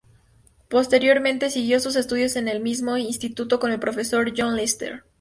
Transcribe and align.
Posteriormente 0.67 1.51
siguió 1.51 1.79
sus 1.79 1.95
estudios 1.95 2.35
en 2.35 2.47
el 2.47 2.59
mismo 2.59 2.97
instituto 2.97 3.59
con 3.59 3.71
el 3.71 3.79
profesor 3.79 4.33
John 4.35 4.55
Lester. 4.55 5.03